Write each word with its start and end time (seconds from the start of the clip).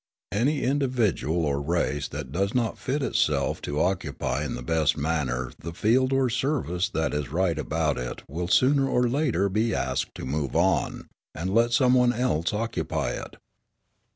Any 0.31 0.63
individual 0.63 1.45
or 1.45 1.61
race 1.61 2.07
that 2.07 2.31
does 2.31 2.55
not 2.55 2.79
fit 2.79 3.03
itself 3.03 3.61
to 3.61 3.79
occupy 3.79 4.43
in 4.43 4.55
the 4.55 4.63
best 4.63 4.97
manner 4.97 5.51
the 5.59 5.73
field 5.75 6.11
or 6.11 6.27
service 6.27 6.89
that 6.89 7.13
is 7.13 7.31
right 7.31 7.59
about 7.59 7.99
it 7.99 8.23
will 8.27 8.47
sooner 8.47 8.87
or 8.89 9.07
later 9.07 9.47
be 9.47 9.75
asked 9.75 10.15
to 10.15 10.25
move 10.25 10.55
on, 10.55 11.07
and 11.35 11.53
let 11.53 11.71
some 11.71 11.93
one 11.93 12.13
else 12.13 12.51
occupy 12.51 13.11
it. 13.11 13.35